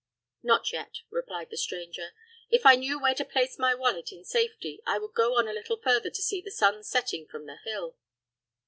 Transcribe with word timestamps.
"Not 0.41 0.71
yet," 0.71 1.01
replied 1.11 1.51
the 1.51 1.57
stranger; 1.57 2.13
"if 2.49 2.65
I 2.65 2.73
knew 2.75 2.99
where 2.99 3.13
to 3.13 3.23
place 3.23 3.59
my 3.59 3.75
wallet 3.75 4.11
in 4.11 4.23
safety, 4.25 4.81
I 4.83 4.97
would 4.97 5.13
go 5.13 5.35
on 5.37 5.47
a 5.47 5.53
little 5.53 5.77
further 5.77 6.09
to 6.09 6.23
see 6.23 6.41
the 6.41 6.49
sun 6.49 6.83
setting 6.83 7.27
from 7.27 7.45
the 7.45 7.57
hill." 7.65 7.97